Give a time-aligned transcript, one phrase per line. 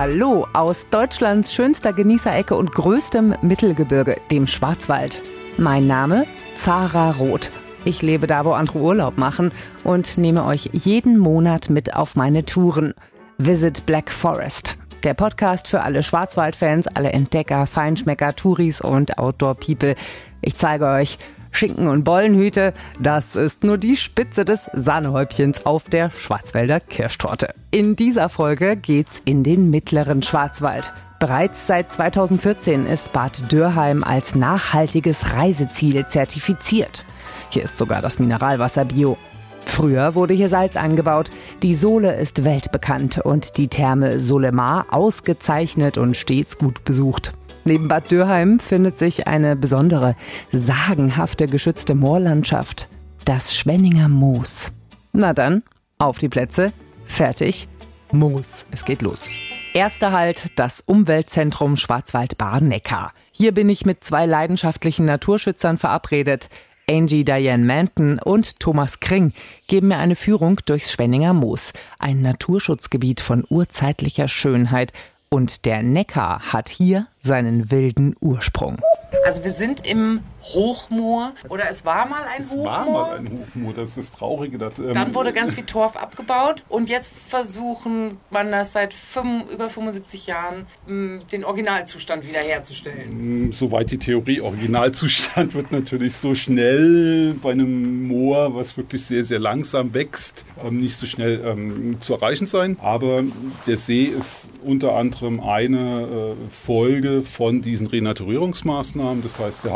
[0.00, 5.20] Hallo aus Deutschlands schönster Genießerecke und größtem Mittelgebirge, dem Schwarzwald.
[5.56, 6.24] Mein Name
[6.56, 7.50] Zara Roth.
[7.84, 9.50] Ich lebe da, wo andere Urlaub machen
[9.82, 12.94] und nehme euch jeden Monat mit auf meine Touren.
[13.38, 14.76] Visit Black Forest.
[15.02, 19.96] Der Podcast für alle Schwarzwaldfans, alle Entdecker, Feinschmecker, Touris und Outdoor-People.
[20.42, 21.18] Ich zeige euch,
[21.50, 27.54] Schinken und Bollenhüte, das ist nur die Spitze des Sahnehäubchens auf der Schwarzwälder Kirschtorte.
[27.70, 30.92] In dieser Folge geht's in den mittleren Schwarzwald.
[31.18, 37.04] Bereits seit 2014 ist Bad Dürheim als nachhaltiges Reiseziel zertifiziert.
[37.50, 39.18] Hier ist sogar das Mineralwasser bio.
[39.64, 41.30] Früher wurde hier Salz angebaut.
[41.62, 47.32] Die Sohle ist weltbekannt und die Therme Solemar ausgezeichnet und stets gut besucht.
[47.68, 50.16] Neben Bad Dürheim findet sich eine besondere,
[50.52, 52.88] sagenhafte geschützte Moorlandschaft,
[53.26, 54.72] das Schwenninger Moos.
[55.12, 55.62] Na dann,
[55.98, 56.72] auf die Plätze,
[57.04, 57.68] fertig,
[58.10, 58.64] Moos.
[58.70, 59.28] Es geht los.
[59.74, 63.12] Erster Halt, das Umweltzentrum Schwarzwald-Baden-Neckar.
[63.32, 66.48] Hier bin ich mit zwei leidenschaftlichen Naturschützern verabredet.
[66.88, 69.34] Angie Diane Manton und Thomas Kring
[69.66, 74.94] geben mir eine Führung durchs Schwenninger Moos, ein Naturschutzgebiet von urzeitlicher Schönheit
[75.30, 78.80] und der Neckar hat hier seinen wilden Ursprung.
[79.24, 82.64] Also wir sind im Hochmoor oder es war mal ein es Hochmoor.
[82.64, 84.58] Es war mal ein Hochmoor, das ist das Traurige.
[84.58, 89.50] Das, ähm, Dann wurde ganz viel Torf abgebaut und jetzt versuchen man das seit fünf,
[89.50, 93.52] über 75 Jahren den Originalzustand wiederherzustellen.
[93.52, 94.40] Soweit die Theorie.
[94.40, 100.80] Originalzustand wird natürlich so schnell bei einem Moor, was wirklich sehr, sehr langsam wächst, ähm,
[100.80, 102.76] nicht so schnell ähm, zu erreichen sein.
[102.80, 103.22] Aber
[103.66, 109.22] der See ist unter anderem eine äh, Folge von diesen Renaturierungsmaßnahmen.
[109.22, 109.72] Das heißt, der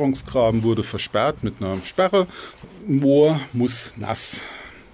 [0.00, 2.26] Hauptentwässerungsgraben wurde versperrt mit einer Sperre.
[2.86, 4.42] Moor muss nass.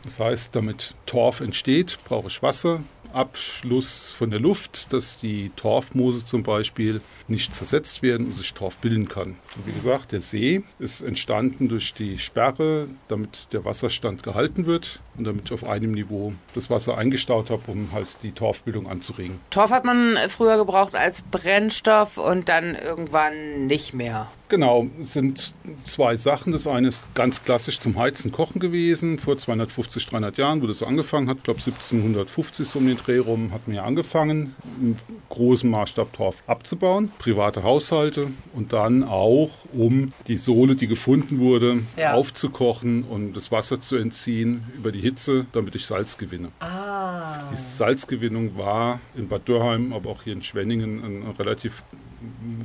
[0.02, 2.80] Das heißt, damit Torf entsteht, brauche ich Wasser.
[3.12, 8.76] Abschluss von der Luft, dass die Torfmoose zum Beispiel nicht zersetzt werden und sich Torf
[8.78, 9.36] bilden kann.
[9.56, 15.00] Und wie gesagt, der See ist entstanden durch die Sperre, damit der Wasserstand gehalten wird
[15.18, 19.40] und damit ich auf einem Niveau das Wasser eingestaut habe, um halt die Torfbildung anzuregen.
[19.50, 24.28] Torf hat man früher gebraucht als Brennstoff und dann irgendwann nicht mehr.
[24.48, 26.52] Genau, es sind zwei Sachen.
[26.52, 29.18] Das eine ist ganz klassisch zum Heizen, Kochen gewesen.
[29.18, 31.38] Vor 250, 300 Jahren, wo das so angefangen hat.
[31.38, 34.96] Ich glaube 1750 so um den Dreh rum hat man ja angefangen, im
[35.30, 37.10] großen Maßstab Torf abzubauen.
[37.18, 42.14] Private Haushalte und dann auch, um die Sohle, die gefunden wurde, ja.
[42.14, 46.50] aufzukochen und das Wasser zu entziehen über die Hitze, damit ich Salz gewinne.
[46.60, 47.48] Ah.
[47.50, 51.82] Die Salzgewinnung war in Bad Dürheim, aber auch hier in Schwenningen ein relativ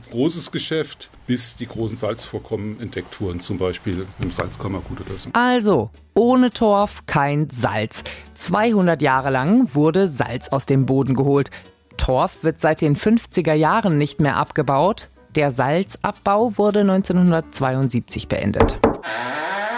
[0.09, 5.29] großes Geschäft, bis die großen Salzvorkommen entdeckt wurden, zum Beispiel im Salzkammergut oder so.
[5.33, 8.03] Also, ohne Torf kein Salz.
[8.35, 11.51] 200 Jahre lang wurde Salz aus dem Boden geholt.
[11.97, 15.09] Torf wird seit den 50er Jahren nicht mehr abgebaut.
[15.35, 18.79] Der Salzabbau wurde 1972 beendet.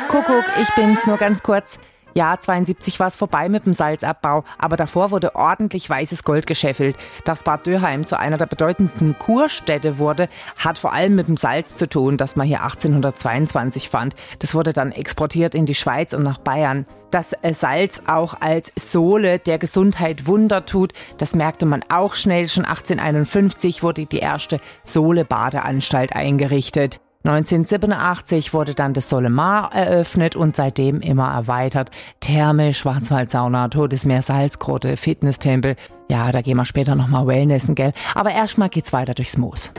[0.08, 1.78] Kuckuck, ich bin's nur ganz kurz.
[2.16, 6.96] Ja, 72 war es vorbei mit dem Salzabbau, aber davor wurde ordentlich weißes Gold gescheffelt.
[7.26, 11.76] Dass Bad Dürheim zu einer der bedeutendsten Kurstädte wurde, hat vor allem mit dem Salz
[11.76, 14.16] zu tun, das man hier 1822 fand.
[14.40, 16.86] Das wurde dann exportiert in die Schweiz und nach Bayern.
[17.10, 22.48] Dass Salz auch als Sohle der Gesundheit Wunder tut, das merkte man auch schnell.
[22.48, 27.03] Schon 1851 wurde die erste Sohle-Badeanstalt eingerichtet.
[27.24, 31.90] 1987 wurde dann das Solemar eröffnet und seitdem immer erweitert.
[32.20, 35.78] Therme, Schwarzwaldsauna, Todesmeer, Salzgrotte, Fitnesstempel.
[36.10, 37.94] Ja, da gehen wir später nochmal Wellnessen, gell?
[38.14, 39.72] Aber erstmal geht's weiter durchs Moos.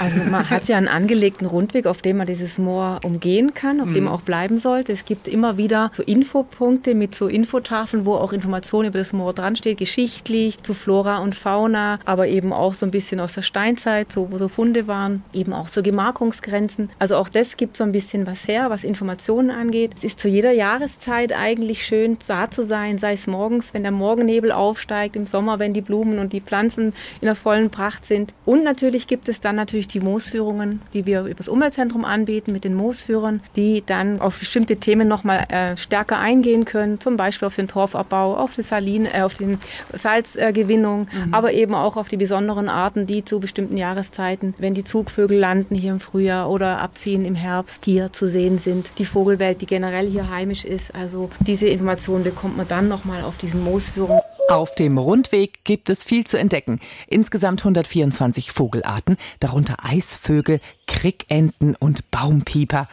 [0.00, 3.88] Also man hat ja einen angelegten Rundweg, auf dem man dieses Moor umgehen kann, auf
[3.88, 3.94] mhm.
[3.94, 4.92] dem man auch bleiben sollte.
[4.92, 9.32] Es gibt immer wieder so Infopunkte mit so Infotafeln, wo auch Informationen über das Moor
[9.32, 13.42] dran steht, geschichtlich, zu Flora und Fauna, aber eben auch so ein bisschen aus der
[13.42, 16.90] Steinzeit, so, wo so Funde waren, eben auch zu Gemarkungsgrenzen.
[16.98, 19.92] Also auch das gibt so ein bisschen was her, was Informationen angeht.
[19.96, 23.92] Es ist zu jeder Jahreszeit eigentlich schön, da zu sein, sei es morgens, wenn der
[23.92, 28.32] Morgennebel aufsteigt, im Sommer, wenn die Blumen und die Pflanzen in der vollen Pracht sind.
[28.44, 32.52] Und natürlich gibt es dann natürlich natürlich die Moosführungen, die wir über das Umweltzentrum anbieten
[32.52, 37.46] mit den Moosführern, die dann auf bestimmte Themen nochmal äh, stärker eingehen können, zum Beispiel
[37.46, 39.58] auf den Torfabbau, auf die Salin, äh, auf die
[39.92, 41.34] Salzgewinnung, äh, mhm.
[41.34, 45.74] aber eben auch auf die besonderen Arten, die zu bestimmten Jahreszeiten, wenn die Zugvögel landen
[45.74, 48.90] hier im Frühjahr oder abziehen im Herbst, hier zu sehen sind.
[48.98, 50.94] Die Vogelwelt, die generell hier heimisch ist.
[50.94, 54.20] Also diese Informationen bekommt man dann nochmal auf diesen Moosführungen.
[54.48, 56.80] Auf dem Rundweg gibt es viel zu entdecken.
[57.08, 62.86] Insgesamt 124 Vogelarten, darunter Eisvögel, Krickenten und Baumpieper.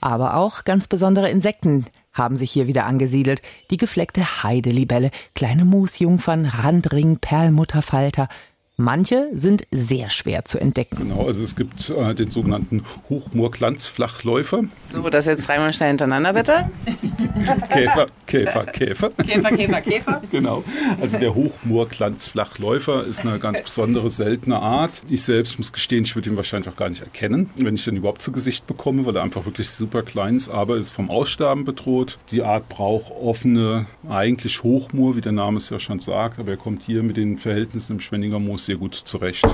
[0.00, 3.40] Aber auch ganz besondere Insekten haben sich hier wieder angesiedelt.
[3.70, 8.28] Die gefleckte Heidelibelle, kleine Moosjungfern, Randring, Perlmutterfalter.
[8.78, 10.96] Manche sind sehr schwer zu entdecken.
[10.98, 14.64] Genau, also es gibt äh, den sogenannten Hochmoorglanzflachläufer.
[14.88, 16.70] So, das jetzt dreimal schnell hintereinander bitte.
[17.70, 19.10] Käfer, Käfer, Käfer.
[19.10, 20.22] Käfer, Käfer, Käfer.
[20.30, 20.62] Genau.
[21.00, 25.02] Also der Hochmoorglanzflachläufer ist eine ganz besondere, seltene Art.
[25.08, 27.96] Ich selbst muss gestehen, ich würde ihn wahrscheinlich auch gar nicht erkennen, wenn ich den
[27.96, 31.64] überhaupt zu Gesicht bekomme, weil er einfach wirklich super klein ist, aber ist vom Aussterben
[31.64, 32.18] bedroht.
[32.30, 36.56] Die Art braucht offene, eigentlich Hochmoor, wie der Name es ja schon sagt, aber er
[36.58, 39.46] kommt hier mit den Verhältnissen im Schwenninger Moos sehr gut zurecht.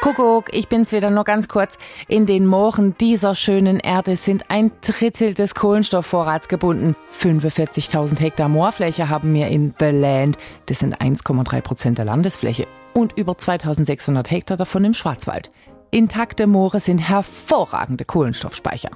[0.00, 1.76] Kuckuck, ich bin's wieder nur ganz kurz.
[2.06, 6.96] In den Mooren dieser schönen Erde sind ein Drittel des Kohlenstoffvorrats gebunden.
[7.20, 10.38] 45.000 Hektar Moorfläche haben wir in The Land.
[10.66, 12.66] Das sind 1,3 Prozent der Landesfläche.
[12.94, 15.50] Und über 2600 Hektar davon im Schwarzwald.
[15.90, 18.90] Intakte Moore sind hervorragende Kohlenstoffspeicher.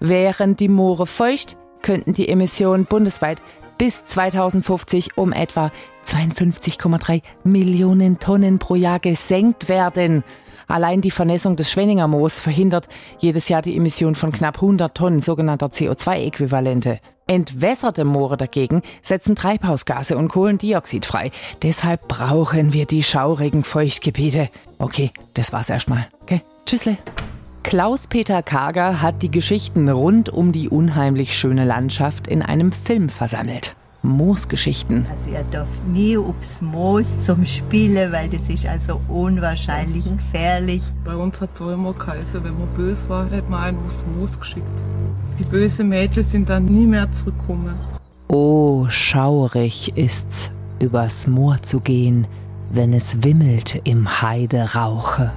[0.00, 3.40] Wären die Moore feucht, könnten die Emissionen bundesweit
[3.78, 5.72] bis 2050 um etwa
[6.10, 10.24] 52,3 Millionen Tonnen pro Jahr gesenkt werden.
[10.66, 15.20] Allein die Vernässung des Schwenninger Moos verhindert jedes Jahr die Emission von knapp 100 Tonnen
[15.20, 16.98] sogenannter CO2-Äquivalente.
[17.26, 21.30] Entwässerte Moore dagegen setzen Treibhausgase und Kohlendioxid frei.
[21.62, 24.48] Deshalb brauchen wir die schaurigen Feuchtgebiete.
[24.78, 26.06] Okay, das war's erstmal.
[26.22, 26.98] Okay, tschüssle.
[27.62, 33.76] Klaus-Peter Kager hat die Geschichten rund um die unheimlich schöne Landschaft in einem Film versammelt.
[34.02, 35.06] Moosgeschichten.
[35.10, 40.82] Also ihr dürft nie aufs Moos zum Spielen, weil das ist also unwahrscheinlich gefährlich.
[41.04, 44.04] Bei uns hat es auch immer geheißen, wenn man böse war, hat man einen aufs
[44.16, 44.66] Moos geschickt.
[45.38, 47.74] Die bösen Mädchen sind dann nie mehr zurückgekommen.
[48.28, 52.26] Oh, schaurig ist's, übers Moor zu gehen,
[52.70, 55.32] wenn es wimmelt im Heiderauche.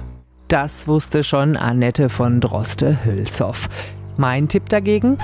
[0.48, 3.68] Das wusste schon Annette von Droste-Hülshoff.
[4.16, 5.18] Mein Tipp dagegen?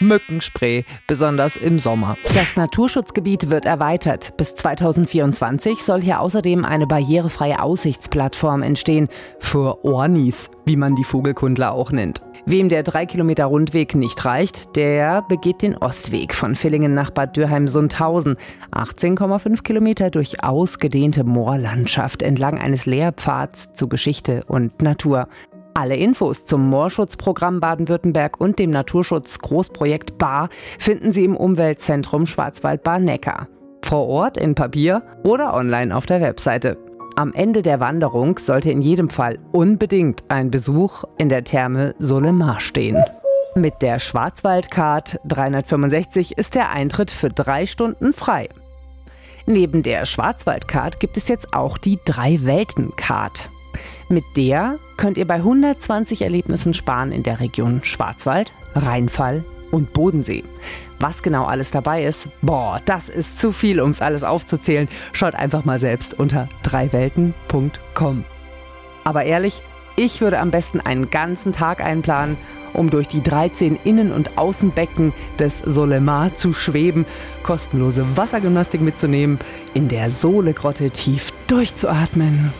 [0.00, 2.16] Mückenspray, besonders im Sommer.
[2.34, 4.36] Das Naturschutzgebiet wird erweitert.
[4.36, 9.08] Bis 2024 soll hier außerdem eine barrierefreie Aussichtsplattform entstehen.
[9.40, 12.22] Für Ornis, wie man die Vogelkundler auch nennt.
[12.50, 17.36] Wem der 3 Kilometer Rundweg nicht reicht, der begeht den Ostweg von Villingen nach Bad
[17.36, 18.36] Dürheim-Sundhausen.
[18.72, 25.28] 18,5 Kilometer durch ausgedehnte Moorlandschaft entlang eines Lehrpfads zu Geschichte und Natur.
[25.78, 33.46] Alle Infos zum Moorschutzprogramm Baden-Württemberg und dem Naturschutz-Großprojekt Bar finden Sie im Umweltzentrum Schwarzwald-Bar-Neckar.
[33.84, 36.78] Vor Ort in Papier oder online auf der Webseite.
[37.14, 42.58] Am Ende der Wanderung sollte in jedem Fall unbedingt ein Besuch in der Therme Solemar
[42.58, 43.00] stehen.
[43.54, 48.48] Mit der Schwarzwaldcard 365 ist der Eintritt für drei Stunden frei.
[49.46, 53.48] Neben der Schwarzwaldcard gibt es jetzt auch die Drei-Welten-Card.
[54.10, 60.44] Mit der könnt ihr bei 120 Erlebnissen sparen in der Region Schwarzwald, Rheinfall und Bodensee.
[60.98, 64.88] Was genau alles dabei ist, boah, das ist zu viel, um es alles aufzuzählen.
[65.12, 68.24] Schaut einfach mal selbst unter dreiwelten.com.
[69.04, 69.60] Aber ehrlich,
[69.96, 72.38] ich würde am besten einen ganzen Tag einplanen,
[72.72, 77.04] um durch die 13 Innen- und Außenbecken des Solemar zu schweben,
[77.42, 79.38] kostenlose Wassergymnastik mitzunehmen,
[79.74, 82.52] in der Sohlegrotte tief durchzuatmen.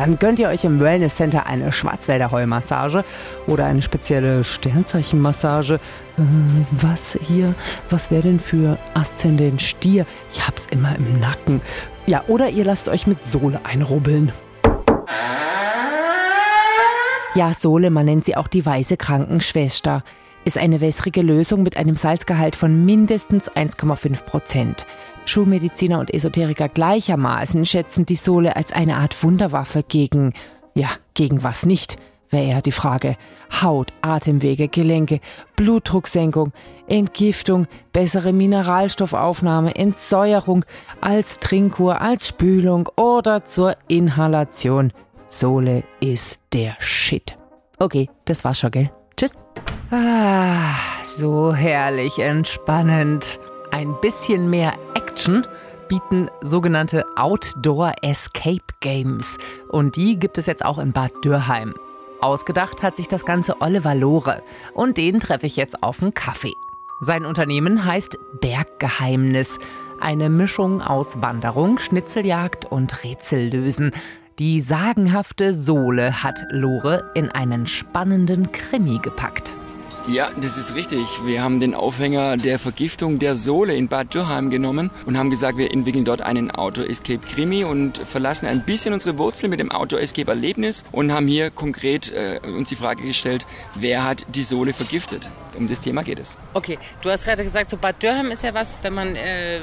[0.00, 3.04] Dann gönnt ihr euch im Wellness Center eine Schwarzwälder Heulmassage
[3.46, 5.74] oder eine spezielle Sternzeichenmassage.
[5.74, 6.22] Äh,
[6.70, 7.54] was hier?
[7.90, 10.06] Was wäre denn für Aszendent Stier?
[10.32, 11.60] Ich hab's immer im Nacken.
[12.06, 14.32] Ja, oder ihr lasst euch mit Sohle einrubbeln.
[17.34, 20.02] Ja, Sohle, man nennt sie auch die weiße Krankenschwester,
[20.46, 24.86] ist eine wässrige Lösung mit einem Salzgehalt von mindestens 1,5 Prozent.
[25.30, 30.34] Schulmediziner und Esoteriker gleichermaßen schätzen die Sohle als eine Art Wunderwaffe gegen,
[30.74, 31.96] ja, gegen was nicht,
[32.30, 33.16] wäre eher die Frage.
[33.62, 35.20] Haut, Atemwege, Gelenke,
[35.54, 36.52] Blutdrucksenkung,
[36.88, 40.64] Entgiftung, bessere Mineralstoffaufnahme, Entsäuerung,
[41.00, 44.92] als Trinkkur, als Spülung oder zur Inhalation.
[45.28, 47.36] Sohle ist der Shit.
[47.78, 48.90] Okay, das war's schon, gell?
[49.16, 49.38] Tschüss.
[49.92, 53.38] Ah, so herrlich entspannend.
[53.70, 54.74] Ein bisschen mehr
[55.20, 55.46] Action
[55.90, 59.36] bieten sogenannte Outdoor Escape Games.
[59.68, 61.74] Und die gibt es jetzt auch in Bad Dürheim.
[62.22, 64.42] Ausgedacht hat sich das Ganze Oliver Lore.
[64.72, 66.54] Und den treffe ich jetzt auf einen Kaffee.
[67.02, 69.58] Sein Unternehmen heißt Berggeheimnis.
[70.00, 73.90] Eine Mischung aus Wanderung, Schnitzeljagd und Rätsellösen.
[74.38, 79.52] Die sagenhafte Sohle hat Lore in einen spannenden Krimi gepackt.
[80.08, 81.06] Ja, das ist richtig.
[81.24, 85.58] Wir haben den Aufhänger der Vergiftung der Sohle in Bad Dürheim genommen und haben gesagt,
[85.58, 91.12] wir entwickeln dort einen Auto-Escape-Krimi und verlassen ein bisschen unsere Wurzel mit dem Auto-Escape-Erlebnis und
[91.12, 95.28] haben hier konkret äh, uns die Frage gestellt, wer hat die Sohle vergiftet?
[95.56, 96.36] Um das Thema geht es.
[96.54, 99.60] Okay, du hast gerade gesagt, so Bad Dürheim ist ja was, wenn man äh,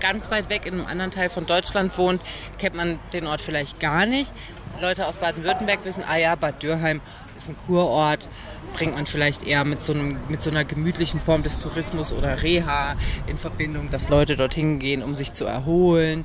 [0.00, 2.22] ganz weit weg in einem anderen Teil von Deutschland wohnt,
[2.58, 4.32] kennt man den Ort vielleicht gar nicht.
[4.80, 7.02] Leute aus Baden-Württemberg wissen, ah ja, Bad Dürheim
[7.42, 8.28] ist ein Kurort,
[8.72, 12.42] bringt man vielleicht eher mit so, einem, mit so einer gemütlichen Form des Tourismus oder
[12.42, 16.24] Reha in Verbindung, dass Leute dorthin gehen, um sich zu erholen.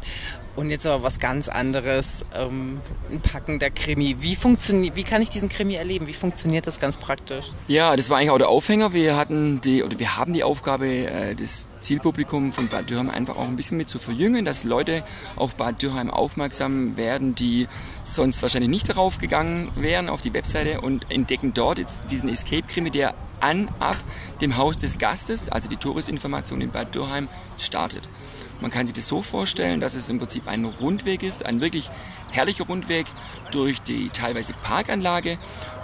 [0.56, 2.80] Und jetzt aber was ganz anderes, ähm,
[3.12, 4.18] ein packender Krimi.
[4.22, 6.08] Wie, wie kann ich diesen Krimi erleben?
[6.08, 7.52] Wie funktioniert das ganz praktisch?
[7.68, 8.94] Ja, das war eigentlich auch der Aufhänger.
[8.94, 13.36] Wir hatten die, oder wir haben die Aufgabe, äh, das Zielpublikum von Bad Dürheim einfach
[13.36, 15.04] auch ein bisschen mit zu verjüngen, dass Leute
[15.36, 17.68] auf Bad Dürheim aufmerksam werden, die
[18.04, 22.90] sonst wahrscheinlich nicht darauf gegangen wären, auf die Webseite und entdecken dort jetzt diesen Escape-Krimi,
[22.90, 23.98] der an, ab
[24.42, 27.28] dem Haus des Gastes, also die Touristinformation in Bad Dürheim,
[27.60, 28.10] startet.
[28.62, 31.90] Man kann sich das so vorstellen, dass es im Prinzip ein Rundweg ist, ein wirklich
[32.32, 33.06] herrlicher Rundweg
[33.52, 35.38] durch die teilweise Parkanlage,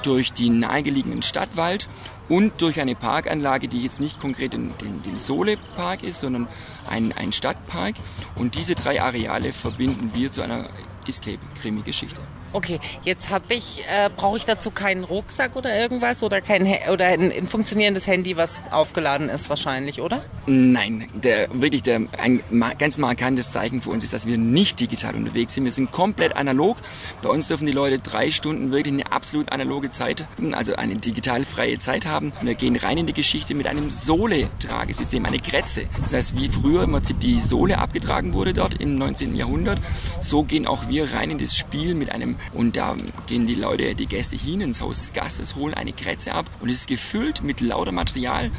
[0.03, 1.87] durch die nahegelegenen Stadtwald
[2.29, 6.47] und durch eine Parkanlage, die jetzt nicht konkret den, den, den Sole-Park ist, sondern
[6.87, 7.95] ein, ein Stadtpark.
[8.35, 10.65] Und diese drei Areale verbinden wir zu einer
[11.07, 12.21] Escape-Krimi-Geschichte.
[12.53, 17.05] Okay, jetzt habe ich, äh, brauche ich dazu keinen Rucksack oder irgendwas oder kein oder
[17.05, 20.21] ein, ein, funktionierendes Handy, was aufgeladen ist wahrscheinlich, oder?
[20.47, 22.43] Nein, der wirklich der ein
[22.77, 25.63] ganz markantes Zeichen für uns ist, dass wir nicht digital unterwegs sind.
[25.63, 26.77] Wir sind komplett analog.
[27.21, 31.45] Bei uns dürfen die Leute drei Stunden wirklich eine absolut analoge Zeit, also eine digital
[31.45, 32.33] freie Zeit haben.
[32.41, 35.85] Wir gehen rein in die Geschichte mit einem Sohle-Tragesystem, eine Grätze.
[36.01, 39.35] Das heißt, wie früher im Prinzip die Sohle abgetragen wurde dort im 19.
[39.35, 39.79] Jahrhundert,
[40.19, 42.95] so gehen auch wir rein in das Spiel mit einem und da
[43.27, 46.69] gehen die Leute, die Gäste hin ins Haus des Gastes, holen eine Kretze ab und
[46.69, 48.51] es ist gefüllt mit lauter Material,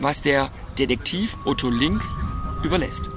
[0.00, 2.02] was der Detektiv Otto Link
[2.62, 3.10] überlässt.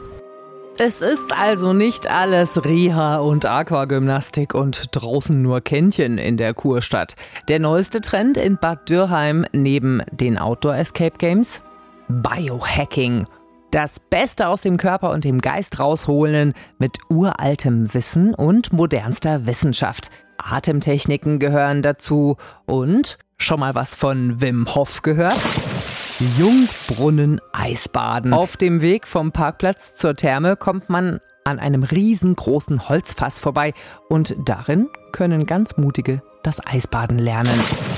[0.78, 7.16] Es ist also nicht alles Reha und Aquagymnastik und draußen nur Kännchen in der Kurstadt.
[7.50, 11.62] Der neueste Trend in Bad Dürheim neben den Outdoor Escape Games?
[12.08, 13.28] Biohacking.
[13.72, 20.12] Das Beste aus dem Körper und dem Geist rausholen mit uraltem Wissen und modernster Wissenschaft.
[20.38, 22.36] Atemtechniken gehören dazu
[22.66, 25.40] und schon mal was von Wim Hof gehört?
[26.38, 28.34] Jungbrunnen Eisbaden.
[28.34, 33.74] Auf dem Weg vom Parkplatz zur Therme kommt man an einem riesengroßen Holzfass vorbei
[34.10, 37.52] und darin können ganz mutige das Eisbaden lernen.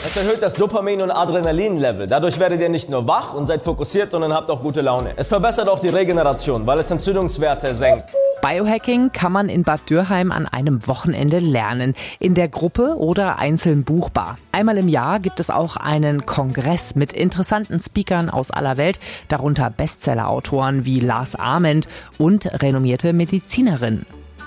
[0.05, 2.08] Es erhöht das Dopamin- und Adrenalin-Level.
[2.08, 5.13] Dadurch werdet ihr nicht nur wach und seid fokussiert, sondern habt auch gute Laune.
[5.15, 8.03] Es verbessert auch die Regeneration, weil es Entzündungswerte senkt.
[8.41, 13.86] Biohacking kann man in Bad Dürheim an einem Wochenende lernen, in der Gruppe oder einzeln
[13.86, 14.38] buchbar.
[14.51, 19.70] Einmal im Jahr gibt es auch einen Kongress mit interessanten Speakern aus aller Welt, darunter
[19.70, 24.05] Bestsellerautoren wie Lars Ament und renommierte Medizinerinnen.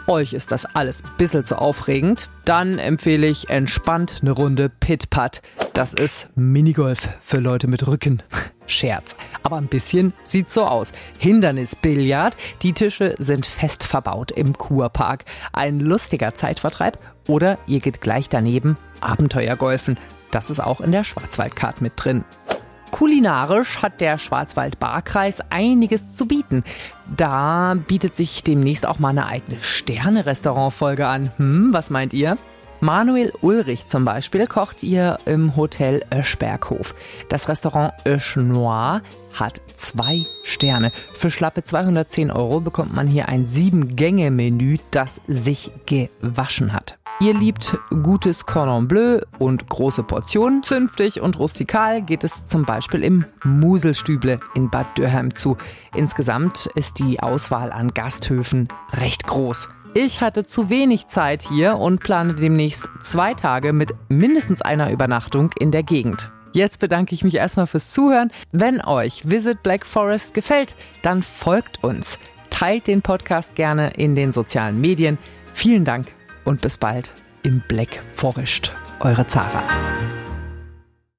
[0.08, 2.30] Euch ist das alles ein bisschen zu aufregend?
[2.44, 5.42] Dann empfehle ich entspannt eine Runde Pit-Putt.
[5.72, 8.22] Das ist Minigolf für Leute mit Rücken.
[8.68, 9.16] Scherz.
[9.42, 10.92] Aber ein bisschen sieht so aus.
[11.18, 12.36] Hindernisbillard.
[12.62, 15.24] Die Tische sind fest verbaut im Kurpark.
[15.52, 16.98] Ein lustiger Zeitvertreib.
[17.26, 19.98] Oder ihr geht gleich daneben Abenteuergolfen.
[20.30, 22.24] Das ist auch in der Schwarzwaldcard mit drin.
[22.90, 26.64] Kulinarisch hat der Schwarzwald-Barkreis einiges zu bieten.
[27.16, 31.30] Da bietet sich demnächst auch mal eine eigene Sterne-Restaurant-Folge an.
[31.36, 32.38] Hm, was meint ihr?
[32.80, 36.94] Manuel Ulrich zum Beispiel kocht ihr im Hotel Öschberghof.
[37.28, 39.02] Das Restaurant Ösch Noir
[39.32, 40.92] hat zwei Sterne.
[41.14, 46.98] Für schlappe 210 Euro bekommt man hier ein Sieben-Gänge-Menü, das sich gewaschen hat.
[47.18, 50.62] Ihr liebt gutes Cordon Bleu und große Portionen.
[50.62, 55.56] Zünftig und rustikal geht es zum Beispiel im Muselstüble in Bad Dürheim zu.
[55.94, 59.68] Insgesamt ist die Auswahl an Gasthöfen recht groß.
[59.98, 65.50] Ich hatte zu wenig Zeit hier und plane demnächst zwei Tage mit mindestens einer Übernachtung
[65.58, 66.30] in der Gegend.
[66.52, 68.30] Jetzt bedanke ich mich erstmal fürs Zuhören.
[68.52, 72.18] Wenn euch Visit Black Forest gefällt, dann folgt uns.
[72.50, 75.16] Teilt den Podcast gerne in den sozialen Medien.
[75.54, 76.08] Vielen Dank
[76.44, 77.10] und bis bald
[77.42, 78.74] im Black Forest.
[79.00, 79.62] Eure Zara.